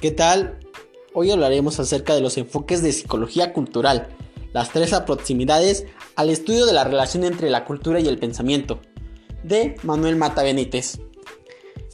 ¿Qué 0.00 0.10
tal? 0.10 0.60
Hoy 1.14 1.30
hablaremos 1.30 1.80
acerca 1.80 2.14
de 2.14 2.20
los 2.20 2.36
enfoques 2.36 2.82
de 2.82 2.92
psicología 2.92 3.54
cultural, 3.54 4.08
las 4.52 4.70
tres 4.70 4.94
proximidades 5.06 5.86
al 6.16 6.28
estudio 6.28 6.66
de 6.66 6.74
la 6.74 6.84
relación 6.84 7.24
entre 7.24 7.48
la 7.48 7.64
cultura 7.64 7.98
y 7.98 8.06
el 8.06 8.18
pensamiento, 8.18 8.82
de 9.42 9.74
Manuel 9.84 10.16
Mata 10.16 10.42
Benítez. 10.42 11.00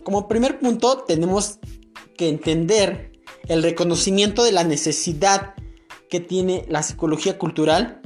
Como 0.02 0.26
primer 0.26 0.58
punto 0.58 1.04
tenemos 1.06 1.60
que 2.16 2.28
entender 2.28 3.12
el 3.46 3.62
reconocimiento 3.62 4.42
de 4.42 4.50
la 4.50 4.64
necesidad 4.64 5.54
que 6.10 6.18
tiene 6.18 6.64
la 6.68 6.82
psicología 6.82 7.38
cultural 7.38 8.02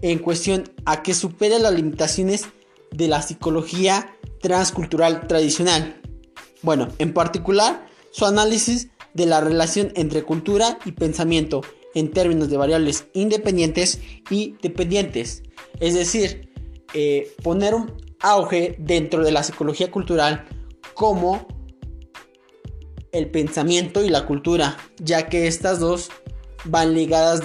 en 0.00 0.20
cuestión 0.20 0.72
a 0.86 1.02
que 1.02 1.12
supere 1.12 1.58
las 1.58 1.74
limitaciones 1.74 2.46
de 2.92 3.08
la 3.08 3.20
psicología 3.20 4.16
transcultural 4.40 5.26
tradicional. 5.26 6.00
Bueno, 6.62 6.88
en 6.98 7.12
particular, 7.12 7.86
su 8.10 8.24
análisis 8.24 8.88
de 9.18 9.26
la 9.26 9.40
relación 9.40 9.92
entre 9.96 10.22
cultura 10.22 10.78
y 10.84 10.92
pensamiento 10.92 11.60
en 11.94 12.12
términos 12.12 12.48
de 12.48 12.56
variables 12.56 13.06
independientes 13.12 14.00
y 14.30 14.54
dependientes. 14.62 15.42
Es 15.80 15.94
decir, 15.94 16.52
eh, 16.94 17.34
poner 17.42 17.74
un 17.74 17.92
auge 18.20 18.76
dentro 18.78 19.24
de 19.24 19.32
la 19.32 19.42
psicología 19.42 19.90
cultural 19.90 20.46
como 20.94 21.46
el 23.10 23.28
pensamiento 23.30 24.04
y 24.04 24.08
la 24.08 24.24
cultura, 24.24 24.76
ya 24.98 25.28
que 25.28 25.48
estas 25.48 25.80
dos 25.80 26.10
van 26.64 26.94
ligadas 26.94 27.42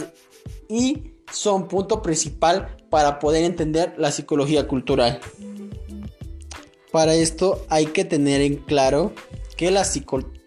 y 0.70 1.16
son 1.32 1.68
punto 1.68 2.04
principal 2.04 2.78
para 2.92 3.18
poder 3.18 3.44
entender 3.44 3.96
la 3.98 4.12
psicología 4.12 4.68
cultural. 4.68 5.20
Para 6.92 7.16
esto 7.16 7.66
hay 7.70 7.88
que 7.88 8.06
tener 8.06 8.42
en 8.42 8.58
claro 8.58 9.14
que 9.58 9.72
la 9.72 9.84
psicología 9.84 10.43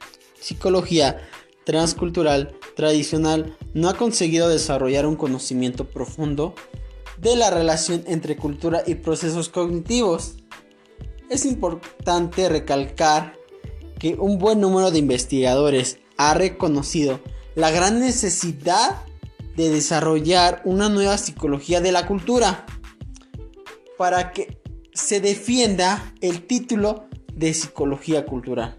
transcultural 1.65 2.55
tradicional 2.77 3.56
no 3.75 3.89
ha 3.89 3.97
conseguido 3.97 4.48
desarrollar 4.48 5.06
un 5.06 5.17
conocimiento 5.17 5.84
profundo 5.84 6.55
de 7.19 7.37
la 7.37 7.51
relación 7.51 8.05
entre 8.06 8.37
cultura 8.37 8.83
y 8.87 8.97
procesos 8.97 9.48
cognitivos. 9.48 10.37
Es 11.29 11.45
importante 11.45 12.48
recalcar 12.48 13.34
que 13.98 14.14
un 14.14 14.39
buen 14.39 14.61
número 14.61 14.91
de 14.91 14.98
investigadores 14.98 15.98
ha 16.17 16.34
reconocido 16.34 17.20
la 17.55 17.70
gran 17.70 18.01
necesidad 18.01 19.03
de 19.57 19.70
desarrollar 19.70 20.61
una 20.64 20.89
nueva 20.89 21.17
psicología 21.19 21.81
de 21.81 21.92
la 21.92 22.07
cultura 22.07 22.67
para 23.97 24.33
que 24.33 24.61
se 24.92 25.20
defienda 25.20 26.14
el 26.20 26.47
título 26.47 27.07
de 27.34 27.55
psicología 27.55 28.27
cultural. 28.27 28.77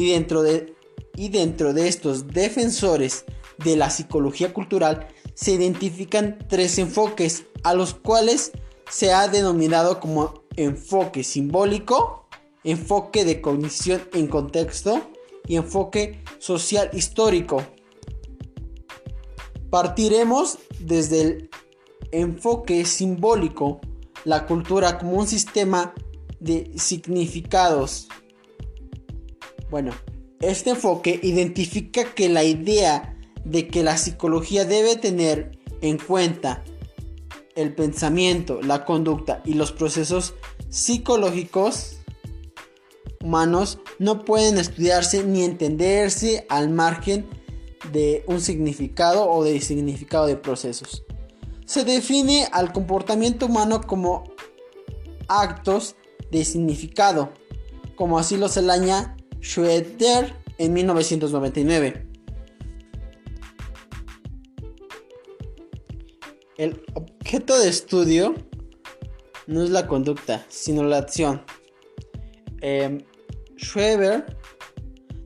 Y 0.00 0.12
dentro 0.12 0.42
de, 0.42 0.74
y 1.14 1.28
dentro 1.28 1.74
de 1.74 1.86
estos 1.86 2.28
defensores 2.28 3.26
de 3.58 3.76
la 3.76 3.90
psicología 3.90 4.54
cultural 4.54 5.08
se 5.34 5.52
identifican 5.52 6.38
tres 6.48 6.78
enfoques 6.78 7.44
a 7.64 7.74
los 7.74 7.92
cuales 7.92 8.52
se 8.88 9.12
ha 9.12 9.28
denominado 9.28 10.00
como 10.00 10.42
enfoque 10.56 11.22
simbólico, 11.22 12.26
enfoque 12.64 13.26
de 13.26 13.42
cognición 13.42 14.00
en 14.14 14.26
contexto 14.26 15.02
y 15.46 15.56
enfoque 15.56 16.24
social 16.38 16.88
histórico. 16.94 17.62
Partiremos 19.68 20.60
desde 20.78 21.20
el 21.20 21.50
enfoque 22.10 22.86
simbólico 22.86 23.82
la 24.24 24.46
cultura 24.46 24.98
como 24.98 25.18
un 25.18 25.26
sistema 25.26 25.92
de 26.38 26.72
significados. 26.76 28.08
Bueno, 29.70 29.92
este 30.40 30.70
enfoque 30.70 31.20
identifica 31.22 32.04
que 32.14 32.28
la 32.28 32.42
idea 32.42 33.16
de 33.44 33.68
que 33.68 33.82
la 33.82 33.96
psicología 33.96 34.64
debe 34.64 34.96
tener 34.96 35.58
en 35.80 35.98
cuenta 35.98 36.64
el 37.54 37.74
pensamiento, 37.74 38.60
la 38.62 38.84
conducta 38.84 39.42
y 39.44 39.54
los 39.54 39.72
procesos 39.72 40.34
psicológicos 40.68 41.98
humanos 43.22 43.78
no 43.98 44.24
pueden 44.24 44.58
estudiarse 44.58 45.24
ni 45.24 45.42
entenderse 45.42 46.46
al 46.48 46.70
margen 46.70 47.28
de 47.92 48.24
un 48.26 48.40
significado 48.40 49.30
o 49.30 49.44
de 49.44 49.60
significado 49.60 50.26
de 50.26 50.36
procesos. 50.36 51.04
Se 51.64 51.84
define 51.84 52.48
al 52.52 52.72
comportamiento 52.72 53.46
humano 53.46 53.82
como 53.86 54.24
actos 55.28 55.96
de 56.30 56.44
significado, 56.44 57.30
como 57.94 58.18
así 58.18 58.36
lo 58.36 58.48
señala 58.48 59.16
Schroeder 59.40 60.34
en 60.58 60.72
1999. 60.72 62.06
El 66.56 66.82
objeto 66.94 67.58
de 67.58 67.68
estudio 67.68 68.34
no 69.46 69.62
es 69.62 69.70
la 69.70 69.86
conducta, 69.86 70.44
sino 70.48 70.82
la 70.82 70.98
acción. 70.98 71.42
Eh, 72.60 73.04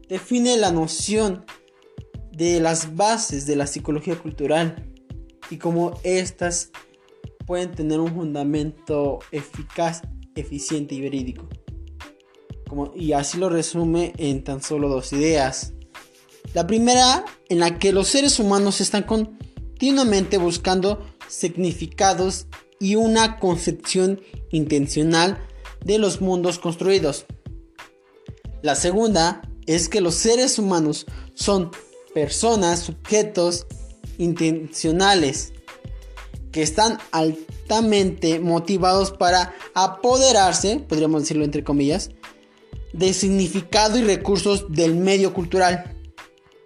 define 0.08 0.56
la 0.56 0.70
noción 0.70 1.44
de 2.30 2.60
las 2.60 2.94
bases 2.94 3.46
de 3.46 3.56
la 3.56 3.66
psicología 3.66 4.16
cultural 4.16 4.92
y 5.50 5.58
como 5.58 5.98
estas 6.04 6.70
pueden 7.46 7.72
tener 7.72 8.00
un 8.00 8.14
fundamento 8.14 9.18
eficaz, 9.30 10.02
eficiente 10.34 10.94
y 10.94 11.00
verídico. 11.00 11.48
Y 12.94 13.12
así 13.12 13.38
lo 13.38 13.48
resume 13.48 14.12
en 14.18 14.44
tan 14.44 14.62
solo 14.62 14.88
dos 14.88 15.12
ideas. 15.12 15.72
La 16.52 16.66
primera, 16.66 17.24
en 17.48 17.60
la 17.60 17.78
que 17.78 17.92
los 17.92 18.08
seres 18.08 18.38
humanos 18.38 18.80
están 18.80 19.04
continuamente 19.04 20.38
buscando 20.38 21.04
significados 21.28 22.46
y 22.78 22.96
una 22.96 23.38
concepción 23.38 24.20
intencional 24.50 25.38
de 25.84 25.98
los 25.98 26.20
mundos 26.20 26.58
construidos. 26.58 27.26
La 28.62 28.74
segunda 28.74 29.42
es 29.66 29.88
que 29.88 30.00
los 30.00 30.14
seres 30.14 30.58
humanos 30.58 31.06
son 31.34 31.70
personas, 32.14 32.80
sujetos 32.80 33.66
intencionales 34.18 35.52
que 36.52 36.62
están 36.62 36.98
altamente 37.10 38.38
motivados 38.38 39.10
para 39.10 39.54
apoderarse, 39.74 40.78
podríamos 40.78 41.22
decirlo 41.22 41.44
entre 41.44 41.64
comillas, 41.64 42.10
de 42.94 43.12
significado 43.12 43.98
y 43.98 44.02
recursos 44.02 44.70
del 44.70 44.94
medio 44.94 45.34
cultural. 45.34 45.96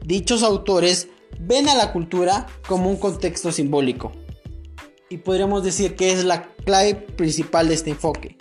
Dichos 0.04 0.42
autores 0.42 1.08
ven 1.40 1.68
a 1.68 1.74
la 1.74 1.90
cultura 1.90 2.46
como 2.68 2.90
un 2.90 2.98
contexto 2.98 3.50
simbólico. 3.50 4.12
Y 5.08 5.18
podríamos 5.18 5.64
decir 5.64 5.96
que 5.96 6.12
es 6.12 6.24
la 6.24 6.42
clave 6.42 6.94
principal 6.94 7.68
de 7.68 7.74
este 7.74 7.90
enfoque. 7.90 8.36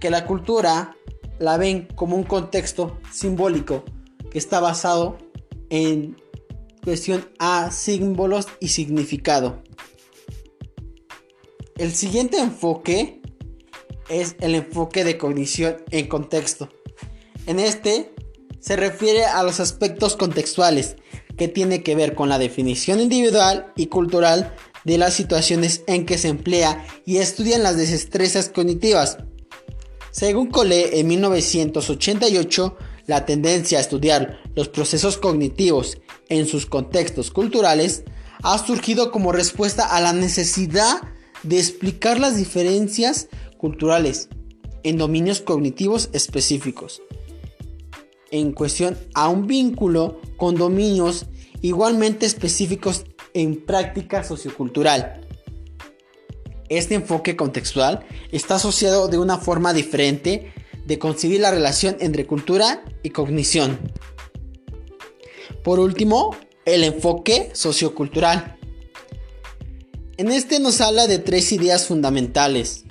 Que 0.00 0.10
la 0.10 0.26
cultura 0.26 0.96
la 1.38 1.56
ven 1.56 1.86
como 1.94 2.16
un 2.16 2.24
contexto 2.24 2.98
simbólico 3.12 3.84
que 4.30 4.38
está 4.38 4.58
basado 4.58 5.18
en 5.70 6.16
cuestión 6.82 7.28
a 7.38 7.70
símbolos 7.70 8.48
y 8.58 8.68
significado. 8.68 9.62
El 11.76 11.92
siguiente 11.92 12.38
enfoque 12.38 13.21
es 14.12 14.36
el 14.40 14.54
enfoque 14.54 15.04
de 15.04 15.16
cognición 15.16 15.78
en 15.90 16.06
contexto. 16.06 16.68
En 17.46 17.58
este 17.58 18.14
se 18.60 18.76
refiere 18.76 19.24
a 19.24 19.42
los 19.42 19.58
aspectos 19.58 20.16
contextuales 20.16 20.96
que 21.36 21.48
tiene 21.48 21.82
que 21.82 21.96
ver 21.96 22.14
con 22.14 22.28
la 22.28 22.38
definición 22.38 23.00
individual 23.00 23.72
y 23.74 23.86
cultural 23.86 24.54
de 24.84 24.98
las 24.98 25.14
situaciones 25.14 25.82
en 25.86 26.06
que 26.06 26.18
se 26.18 26.28
emplea 26.28 26.86
y 27.04 27.16
estudian 27.16 27.62
las 27.62 27.76
destrezas 27.76 28.48
cognitivas. 28.48 29.18
Según 30.10 30.50
Cole 30.50 31.00
en 31.00 31.08
1988, 31.08 32.76
la 33.06 33.24
tendencia 33.24 33.78
a 33.78 33.80
estudiar 33.80 34.40
los 34.54 34.68
procesos 34.68 35.16
cognitivos 35.16 35.98
en 36.28 36.46
sus 36.46 36.66
contextos 36.66 37.30
culturales 37.30 38.04
ha 38.42 38.58
surgido 38.58 39.10
como 39.10 39.32
respuesta 39.32 39.86
a 39.86 40.00
la 40.00 40.12
necesidad 40.12 41.00
de 41.42 41.58
explicar 41.58 42.20
las 42.20 42.36
diferencias 42.36 43.28
culturales 43.62 44.28
en 44.82 44.98
dominios 44.98 45.40
cognitivos 45.40 46.10
específicos, 46.12 47.00
en 48.32 48.50
cuestión 48.50 48.98
a 49.14 49.28
un 49.28 49.46
vínculo 49.46 50.20
con 50.36 50.56
dominios 50.56 51.26
igualmente 51.60 52.26
específicos 52.26 53.04
en 53.34 53.64
práctica 53.64 54.24
sociocultural. 54.24 55.24
Este 56.68 56.96
enfoque 56.96 57.36
contextual 57.36 58.04
está 58.32 58.56
asociado 58.56 59.06
de 59.06 59.18
una 59.18 59.38
forma 59.38 59.72
diferente 59.72 60.52
de 60.84 60.98
concebir 60.98 61.40
la 61.40 61.52
relación 61.52 61.96
entre 62.00 62.26
cultura 62.26 62.84
y 63.04 63.10
cognición. 63.10 63.78
Por 65.62 65.78
último, 65.78 66.34
el 66.64 66.82
enfoque 66.82 67.50
sociocultural. 67.52 68.58
En 70.16 70.32
este 70.32 70.58
nos 70.58 70.80
habla 70.80 71.06
de 71.06 71.20
tres 71.20 71.52
ideas 71.52 71.86
fundamentales. 71.86 72.84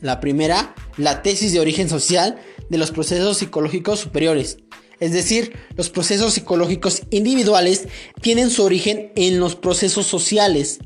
La 0.00 0.20
primera, 0.20 0.74
la 0.96 1.22
tesis 1.22 1.52
de 1.52 1.60
origen 1.60 1.88
social 1.88 2.38
de 2.68 2.78
los 2.78 2.90
procesos 2.90 3.38
psicológicos 3.38 4.00
superiores. 4.00 4.58
Es 5.00 5.12
decir, 5.12 5.56
los 5.76 5.90
procesos 5.90 6.34
psicológicos 6.34 7.02
individuales 7.10 7.86
tienen 8.20 8.50
su 8.50 8.64
origen 8.64 9.12
en 9.16 9.38
los 9.38 9.54
procesos 9.54 10.06
sociales. 10.06 10.80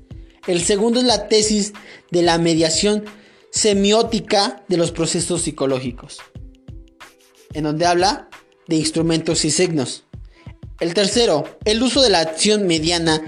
El 0.46 0.62
segundo 0.62 1.00
es 1.00 1.06
la 1.06 1.28
tesis 1.28 1.72
de 2.10 2.20
la 2.22 2.36
mediación 2.38 3.04
semiótica 3.50 4.64
de 4.68 4.76
los 4.76 4.92
procesos 4.92 5.42
psicológicos, 5.42 6.18
en 7.52 7.64
donde 7.64 7.86
habla 7.86 8.28
de 8.66 8.76
instrumentos 8.76 9.44
y 9.44 9.50
signos. 9.50 10.04
El 10.80 10.94
tercero, 10.94 11.44
el 11.64 11.82
uso 11.82 12.00
de 12.02 12.10
la 12.10 12.20
acción 12.20 12.66
mediana 12.66 13.22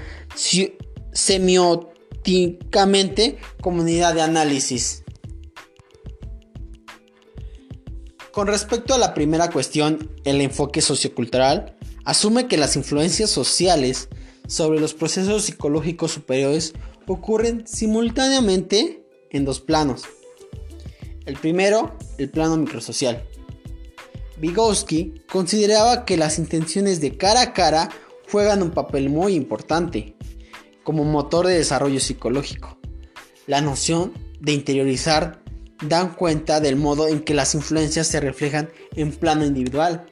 semióticamente 1.12 3.38
como 3.60 3.82
unidad 3.82 4.14
de 4.14 4.22
análisis. 4.22 5.03
Con 8.34 8.48
respecto 8.48 8.94
a 8.94 8.98
la 8.98 9.14
primera 9.14 9.48
cuestión, 9.48 10.10
el 10.24 10.40
enfoque 10.40 10.80
sociocultural 10.80 11.76
asume 12.04 12.48
que 12.48 12.56
las 12.56 12.74
influencias 12.74 13.30
sociales 13.30 14.08
sobre 14.48 14.80
los 14.80 14.92
procesos 14.92 15.44
psicológicos 15.44 16.10
superiores 16.10 16.74
ocurren 17.06 17.64
simultáneamente 17.64 19.06
en 19.30 19.44
dos 19.44 19.60
planos. 19.60 20.02
El 21.26 21.36
primero, 21.36 21.96
el 22.18 22.28
plano 22.28 22.56
microsocial. 22.56 23.24
Vygotsky 24.38 25.22
consideraba 25.30 26.04
que 26.04 26.16
las 26.16 26.40
intenciones 26.40 27.00
de 27.00 27.16
cara 27.16 27.40
a 27.40 27.52
cara 27.52 27.88
juegan 28.32 28.64
un 28.64 28.72
papel 28.72 29.10
muy 29.10 29.34
importante 29.34 30.16
como 30.82 31.04
motor 31.04 31.46
de 31.46 31.54
desarrollo 31.54 32.00
psicológico. 32.00 32.78
La 33.46 33.60
noción 33.60 34.12
de 34.40 34.54
interiorizar 34.54 35.43
dan 35.88 36.14
cuenta 36.14 36.60
del 36.60 36.76
modo 36.76 37.08
en 37.08 37.20
que 37.20 37.34
las 37.34 37.54
influencias 37.54 38.06
se 38.06 38.20
reflejan 38.20 38.70
en 38.96 39.12
plano 39.12 39.44
individual, 39.44 40.06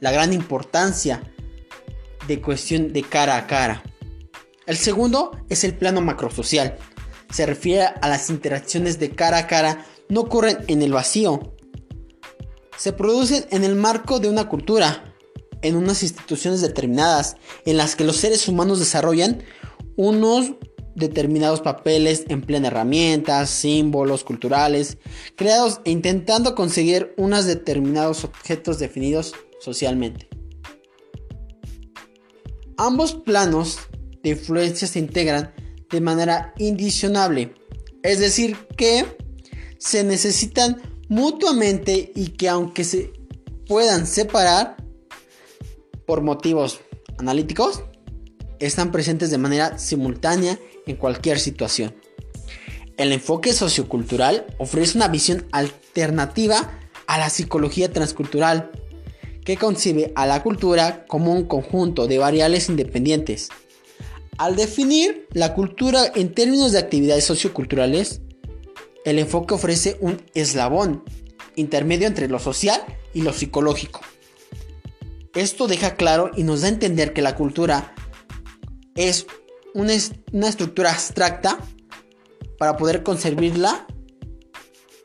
la 0.00 0.12
gran 0.12 0.32
importancia 0.32 1.22
de 2.26 2.40
cuestión 2.40 2.92
de 2.92 3.02
cara 3.02 3.36
a 3.36 3.46
cara. 3.46 3.82
El 4.66 4.76
segundo 4.76 5.32
es 5.48 5.64
el 5.64 5.74
plano 5.74 6.00
macrosocial. 6.00 6.76
Se 7.32 7.46
refiere 7.46 7.84
a 7.84 8.08
las 8.08 8.30
interacciones 8.30 8.98
de 8.98 9.10
cara 9.10 9.38
a 9.38 9.46
cara 9.46 9.84
no 10.08 10.20
ocurren 10.22 10.58
en 10.68 10.82
el 10.82 10.92
vacío. 10.92 11.54
Se 12.76 12.92
producen 12.92 13.46
en 13.50 13.64
el 13.64 13.74
marco 13.74 14.20
de 14.20 14.28
una 14.28 14.48
cultura, 14.48 15.14
en 15.62 15.76
unas 15.76 16.02
instituciones 16.02 16.60
determinadas, 16.60 17.36
en 17.64 17.76
las 17.76 17.96
que 17.96 18.04
los 18.04 18.16
seres 18.16 18.48
humanos 18.48 18.78
desarrollan 18.78 19.42
unos 19.96 20.52
determinados 20.98 21.60
papeles, 21.60 22.24
emplean 22.28 22.64
herramientas, 22.64 23.50
símbolos 23.50 24.24
culturales, 24.24 24.98
creados 25.36 25.80
e 25.84 25.90
intentando 25.90 26.54
conseguir 26.54 27.14
unos 27.16 27.46
determinados 27.46 28.24
objetos 28.24 28.78
definidos 28.78 29.34
socialmente. 29.60 30.28
Ambos 32.76 33.14
planos 33.14 33.78
de 34.22 34.30
influencia 34.30 34.86
se 34.86 34.98
integran 34.98 35.52
de 35.90 36.00
manera 36.00 36.54
indicionable, 36.58 37.54
es 38.02 38.18
decir, 38.18 38.56
que 38.76 39.04
se 39.78 40.04
necesitan 40.04 40.80
mutuamente 41.08 42.12
y 42.14 42.28
que 42.28 42.48
aunque 42.48 42.84
se 42.84 43.12
puedan 43.66 44.06
separar 44.06 44.76
por 46.06 46.22
motivos 46.22 46.80
analíticos, 47.18 47.82
están 48.58 48.90
presentes 48.90 49.30
de 49.30 49.38
manera 49.38 49.78
simultánea 49.78 50.58
en 50.88 50.96
cualquier 50.96 51.38
situación. 51.38 51.94
El 52.96 53.12
enfoque 53.12 53.52
sociocultural 53.52 54.46
ofrece 54.58 54.98
una 54.98 55.08
visión 55.08 55.46
alternativa 55.52 56.80
a 57.06 57.18
la 57.18 57.30
psicología 57.30 57.92
transcultural, 57.92 58.70
que 59.44 59.56
concibe 59.56 60.12
a 60.16 60.26
la 60.26 60.42
cultura 60.42 61.06
como 61.06 61.32
un 61.32 61.44
conjunto 61.44 62.06
de 62.06 62.18
variables 62.18 62.68
independientes. 62.68 63.48
Al 64.36 64.56
definir 64.56 65.26
la 65.32 65.54
cultura 65.54 66.12
en 66.14 66.34
términos 66.34 66.72
de 66.72 66.78
actividades 66.78 67.24
socioculturales, 67.24 68.20
el 69.04 69.18
enfoque 69.18 69.54
ofrece 69.54 69.96
un 70.00 70.20
eslabón 70.34 71.02
intermedio 71.56 72.06
entre 72.06 72.28
lo 72.28 72.38
social 72.38 72.80
y 73.14 73.22
lo 73.22 73.32
psicológico. 73.32 74.00
Esto 75.34 75.66
deja 75.66 75.94
claro 75.94 76.30
y 76.36 76.42
nos 76.42 76.62
da 76.62 76.66
a 76.66 76.70
entender 76.70 77.12
que 77.12 77.22
la 77.22 77.34
cultura 77.34 77.94
es 78.96 79.26
una, 79.78 80.48
estructura 80.48 80.90
abstracta 80.90 81.56
para 82.58 82.76
poder 82.76 83.04
concebirla 83.04 83.86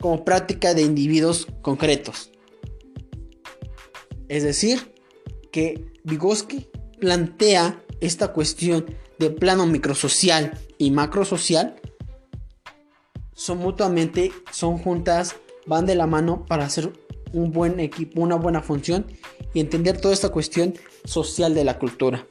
como 0.00 0.24
práctica 0.24 0.74
de 0.74 0.82
individuos 0.82 1.46
concretos. 1.62 2.32
Es 4.28 4.42
decir, 4.42 4.94
que 5.52 5.92
Vygotsky 6.02 6.68
plantea 6.98 7.82
esta 8.00 8.32
cuestión 8.32 8.84
de 9.18 9.30
plano 9.30 9.66
microsocial 9.66 10.58
y 10.76 10.90
macrosocial 10.90 11.76
son 13.32 13.58
mutuamente, 13.58 14.32
son 14.50 14.78
juntas, 14.78 15.36
van 15.66 15.86
de 15.86 15.94
la 15.94 16.08
mano 16.08 16.44
para 16.46 16.64
hacer 16.64 16.92
un 17.32 17.52
buen 17.52 17.78
equipo, 17.78 18.20
una 18.20 18.36
buena 18.36 18.60
función 18.60 19.06
y 19.52 19.60
entender 19.60 20.00
toda 20.00 20.14
esta 20.14 20.30
cuestión 20.30 20.74
social 21.04 21.54
de 21.54 21.64
la 21.64 21.78
cultura. 21.78 22.26